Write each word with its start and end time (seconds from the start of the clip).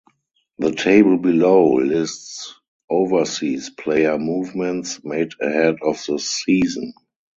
The 0.57 0.71
table 0.71 1.19
below 1.19 1.75
lists 1.75 2.55
overseas 2.89 3.69
player 3.69 4.17
movements 4.17 4.99
made 5.03 5.33
ahead 5.39 5.75
of 5.83 6.03
the 6.07 6.17
season. 6.17 6.93